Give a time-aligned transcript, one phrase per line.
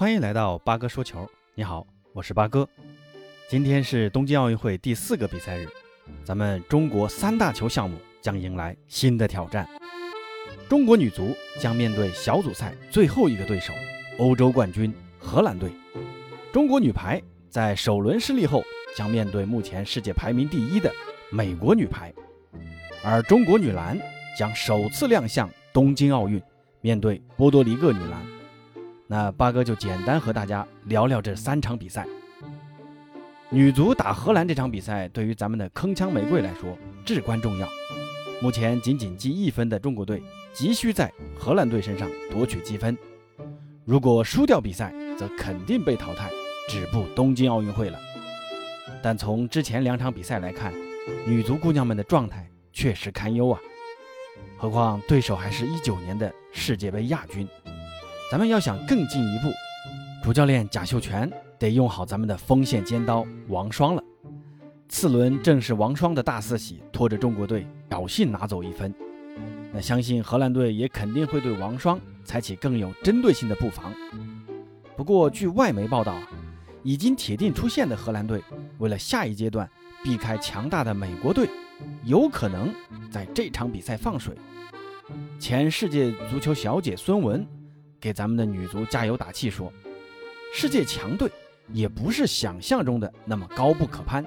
[0.00, 1.28] 欢迎来到八哥说球。
[1.54, 2.66] 你好，我是八哥。
[3.50, 5.68] 今天是东京奥运会第四个比赛日，
[6.24, 9.68] 咱们中国三大球项目将迎来新的挑战。
[10.70, 13.74] 中国女足将面对小组赛最后一个对手——
[14.16, 15.70] 欧洲冠军荷兰队。
[16.50, 18.62] 中国女排在首轮失利后，
[18.96, 20.90] 将面对目前世界排名第一的
[21.30, 22.10] 美国女排。
[23.04, 24.00] 而中国女篮
[24.34, 26.42] 将首次亮相东京奥运，
[26.80, 28.39] 面对波多黎各女篮。
[29.10, 32.06] 那八哥就简单和大家聊聊这三场比赛。
[33.48, 37.68] 女足打荷兰这场比赛，对于咱们的铿锵玫瑰来说至关重要。
[38.40, 42.96] 目前仅仅积一分的中国队，急需在荷兰队身上夺取积分。
[43.84, 46.30] 如果输掉比赛，则肯定被淘汰，
[46.68, 47.98] 止步东京奥运会了。
[49.02, 50.72] 但从之前两场比赛来看，
[51.26, 53.58] 女足姑娘们的状态确实堪忧啊。
[54.56, 57.48] 何况对手还是一九年的世界杯亚军。
[58.30, 59.50] 咱们要想更进一步，
[60.22, 64.02] 主教练贾秀全得用好咱们的锋线尖刀王霜了。
[64.88, 68.94] 次轮正是王霜的大四喜，拖着中国队侥幸拿走一分。
[69.72, 73.92] 那相信荷兰队也肯定会对王霜采取更有针对性的布防。
[74.96, 76.16] 不过，据外媒报道，
[76.84, 78.40] 已经铁定出线的荷兰队，
[78.78, 79.68] 为了下一阶段
[80.04, 81.50] 避开强大的美国队，
[82.04, 82.72] 有可能
[83.10, 84.36] 在这场比赛放水。
[85.40, 87.44] 前世界足球小姐孙雯。
[88.00, 89.72] 给咱们的女足加油打气，说
[90.54, 91.30] ：“世界强队
[91.72, 94.24] 也不是想象中的那么高不可攀，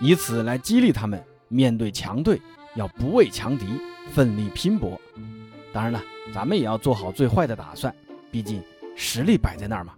[0.00, 2.40] 以此来激励他们面对强队
[2.76, 3.66] 要不畏强敌，
[4.12, 5.00] 奋力拼搏。
[5.72, 6.00] 当然了，
[6.32, 7.94] 咱们也要做好最坏的打算，
[8.30, 8.62] 毕竟
[8.94, 9.94] 实力摆在那儿嘛。”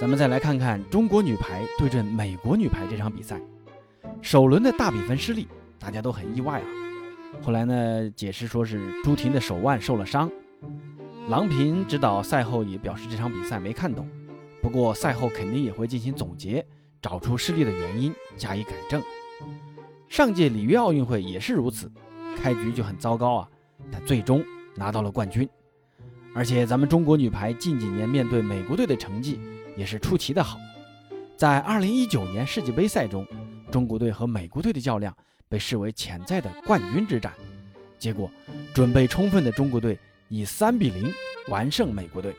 [0.00, 3.40] 咱们再来看看中国女排对阵美国女排这场比赛，
[4.22, 5.46] 首轮的大比分失利，
[5.78, 6.66] 大家都很意外啊。
[7.42, 10.30] 后来呢，解释说是朱婷的手腕受了伤。
[11.28, 14.08] 郎平指导赛后也表示这场比赛没看懂，
[14.60, 16.64] 不过赛后肯定也会进行总结，
[17.00, 19.00] 找出失利的原因加以改正。
[20.08, 21.90] 上届里约奥运会也是如此，
[22.36, 23.48] 开局就很糟糕啊，
[23.92, 24.42] 但最终
[24.74, 25.48] 拿到了冠军。
[26.34, 29.38] 而且咱们中国女排近几年面对美国队的成绩
[29.76, 30.58] 也是出奇的好，
[31.36, 33.24] 在2019年世界杯赛中，
[33.70, 35.16] 中国队和美国队的较量
[35.48, 37.32] 被视为潜在的冠军之战，
[37.98, 38.28] 结果
[38.74, 39.96] 准备充分的中国队。
[40.32, 41.12] 以三比零
[41.48, 42.32] 完胜美国队。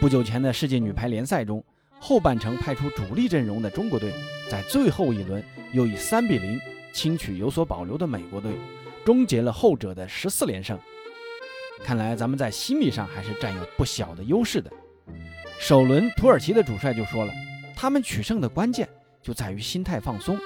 [0.00, 1.64] 不久前的世界女排联赛中，
[2.00, 4.12] 后半程派出主力阵容的中国队，
[4.50, 5.42] 在最后一轮
[5.72, 6.60] 又以三比零
[6.92, 8.56] 轻取有所保留的美国队，
[9.04, 10.76] 终结了后者的十四连胜。
[11.84, 14.68] 看来咱们在心理上还是占有不小的优势的。
[15.60, 17.32] 首轮土耳其的主帅就说了，
[17.76, 18.88] 他们取胜的关键
[19.22, 20.36] 就在于心态放松。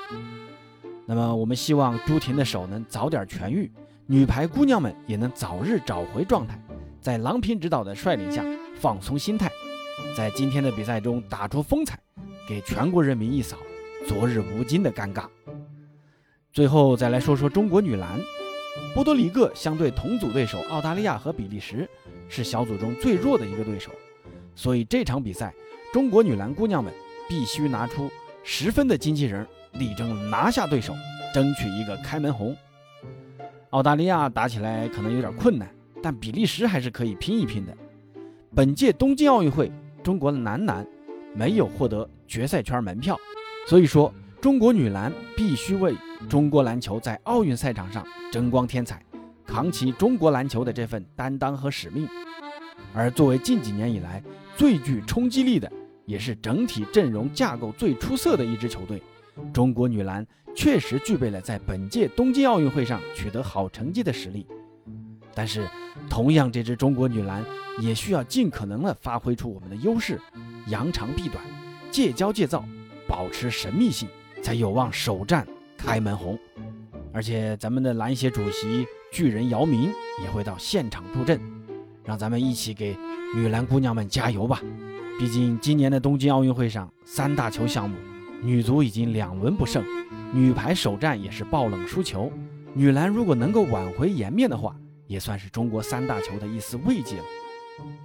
[1.06, 3.72] 那么我们希望朱婷的手能早点痊愈。
[4.10, 6.58] 女排姑娘们也能早日找回状态，
[6.98, 8.42] 在郎平指导的率领下
[8.80, 9.50] 放松心态，
[10.16, 11.98] 在今天的比赛中打出风采，
[12.48, 13.58] 给全国人民一扫
[14.06, 15.26] 昨日无金的尴尬。
[16.54, 18.18] 最后再来说说中国女篮，
[18.94, 21.86] 波多黎各相对同组对手澳大利亚和比利时
[22.30, 23.90] 是小组中最弱的一个对手，
[24.54, 25.52] 所以这场比赛
[25.92, 26.90] 中国女篮姑娘们
[27.28, 28.10] 必须拿出
[28.42, 30.94] 十分的精气神，力争拿下对手，
[31.34, 32.56] 争取一个开门红。
[33.70, 35.68] 澳大利亚打起来可能有点困难，
[36.02, 37.76] 但比利时还是可以拼一拼的。
[38.54, 39.70] 本届东京奥运会，
[40.02, 40.86] 中国的男篮
[41.34, 43.18] 没有获得决赛圈门票，
[43.66, 45.94] 所以说中国女篮必须为
[46.30, 48.02] 中国篮球在奥运赛场上
[48.32, 49.04] 争光添彩，
[49.46, 52.08] 扛起中国篮球的这份担当和使命。
[52.94, 54.22] 而作为近几年以来
[54.56, 55.70] 最具冲击力的，
[56.06, 59.02] 也是整体阵容架构最出色的一支球队，
[59.52, 60.26] 中国女篮。
[60.56, 64.44] 确实具备了在本届东京奥运会上取得好成绩的实力，
[65.32, 65.68] 但是，
[66.10, 67.44] 同样这支中国女篮
[67.78, 70.20] 也需要尽可能的发挥出我们的优势，
[70.66, 71.44] 扬长避短，
[71.92, 72.64] 戒骄戒躁，
[73.06, 74.08] 保持神秘性，
[74.42, 76.36] 才有望首战开门红。
[77.12, 79.92] 而且，咱们的篮协主席巨人姚明
[80.24, 81.40] 也会到现场助阵，
[82.02, 82.98] 让咱们一起给
[83.32, 84.60] 女篮姑娘们加油吧！
[85.20, 87.96] 毕竟，今年的东京奥运会上三大球项目，
[88.42, 89.84] 女足已经两轮不胜。
[90.32, 92.30] 女排首战也是爆冷输球，
[92.74, 94.76] 女篮如果能够挽回颜面的话，
[95.06, 97.24] 也算是中国三大球的一丝慰藉了。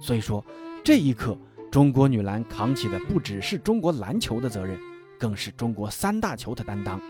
[0.00, 0.44] 所以说，
[0.82, 1.36] 这一刻，
[1.70, 4.78] 中国女篮扛起的不只是中国篮球的责任，
[5.18, 7.00] 更是中国三大球的担当。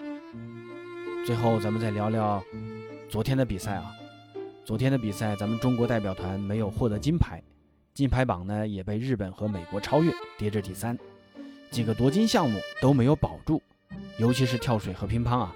[1.25, 2.43] 最后，咱们再聊聊
[3.09, 3.85] 昨天的比赛啊。
[4.65, 7.43] 昨天的比赛，咱们中国代表团没有获得金牌，
[7.93, 10.99] 金牌榜呢也被日本和美国超越，跌至第三，
[11.75, 13.61] 几个夺金项目都没有保住。
[14.17, 15.53] 尤其是跳水和乒乓啊，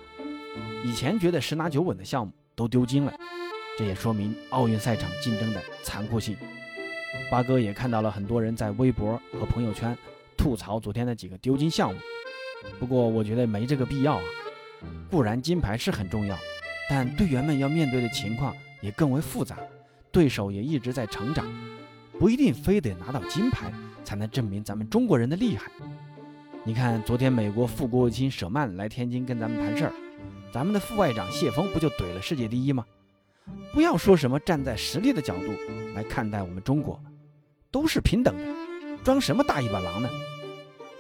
[0.85, 3.15] 以前觉得十拿九稳的项目都丢金了，
[3.79, 6.37] 这也说明奥运赛场竞争的残酷性。
[7.31, 9.97] 八哥也看到了很多人在微博和朋友圈
[10.37, 12.01] 吐槽昨天的几个丢金项目，
[12.81, 14.25] 不过我觉得没这个必要啊。
[15.09, 16.37] 固然金牌是很重要，
[16.91, 19.57] 但队员们要面对的情况也更为复杂，
[20.11, 21.47] 对手也一直在成长，
[22.19, 23.73] 不一定非得拿到金牌
[24.03, 25.71] 才能证明咱们中国人的厉害。
[26.69, 29.93] 你看，昨天美国副国务卿舍曼来天津跟咱们谈事儿，
[30.53, 32.85] 咱们的副外长谢峰不就怼了世界第一吗？
[33.73, 35.47] 不要说什么站在实力的角度
[35.95, 37.03] 来看待我们中国，
[37.71, 38.45] 都是平等的，
[39.03, 40.11] 装什么大尾巴狼呢？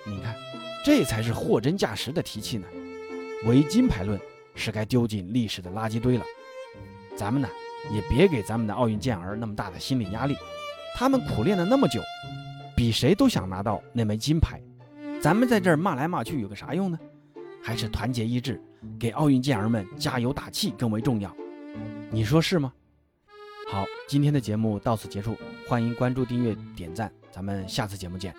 [0.06, 0.34] 你看，
[0.82, 2.66] 这才是货真价实的提气呢。
[3.44, 4.18] 唯金牌论
[4.54, 6.24] 是该丢进历史的垃圾堆了。
[7.14, 7.48] 咱们呢，
[7.92, 10.34] 也别给咱们的奥运健儿那么大的心理压力，
[10.96, 12.00] 他们苦练了那么久，
[12.74, 14.58] 比谁都想拿到那枚金牌。
[15.20, 16.98] 咱们在这儿骂来骂去有个啥用呢？
[17.62, 18.62] 还是团结一致，
[18.98, 21.34] 给奥运健儿们加油打气更为重要。
[22.10, 22.72] 你说是吗？
[23.68, 25.36] 好，今天的节目到此结束，
[25.66, 28.32] 欢迎关注、订阅、点赞，咱们下次节目见。